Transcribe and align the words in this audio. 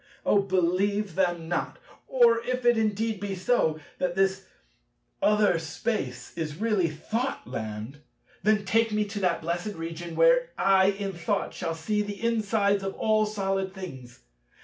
Oh, 0.25 0.41
believe 0.41 1.13
them 1.13 1.47
not. 1.47 1.77
Or 2.07 2.41
if 2.43 2.65
it 2.65 2.75
indeed 2.75 3.19
be 3.19 3.35
so, 3.35 3.79
that 3.99 4.15
this 4.15 4.47
other 5.21 5.59
Space 5.59 6.35
is 6.35 6.55
really 6.55 6.89
Thoughtland, 6.89 7.97
then 8.41 8.65
take 8.65 8.91
me 8.91 9.05
to 9.05 9.19
that 9.19 9.43
blessed 9.43 9.75
Region 9.75 10.15
where 10.15 10.53
I 10.57 10.87
in 10.87 11.13
Thought 11.13 11.53
shall 11.53 11.75
see 11.75 12.01
the 12.01 12.19
insides 12.19 12.81
of 12.83 12.95
all 12.95 13.27
solid 13.27 13.75
things. 13.75 14.23